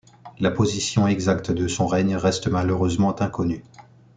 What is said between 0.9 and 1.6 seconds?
exacte